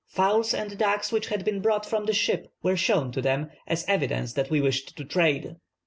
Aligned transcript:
Fowls 0.07 0.51
and 0.51 0.79
ducks 0.79 1.11
which 1.11 1.27
had 1.27 1.45
been 1.45 1.59
brought 1.61 1.85
from 1.85 2.05
the 2.07 2.13
ship 2.13 2.51
were 2.63 2.75
shown 2.75 3.11
to 3.11 3.21
them; 3.21 3.51
as 3.67 3.85
evidence 3.87 4.33
that 4.33 4.49
we 4.49 4.59
wished 4.59 4.97
to 4.97 5.05
trade. 5.05 5.57